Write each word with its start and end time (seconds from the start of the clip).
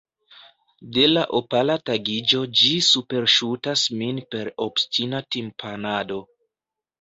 De 0.95 1.01
la 1.09 1.25
opala 1.39 1.75
tagiĝo 1.89 2.41
ĝi 2.61 2.71
superŝutas 2.87 3.85
min 4.01 4.23
per 4.33 4.51
obstina 4.69 5.21
timpanado. 5.37 6.19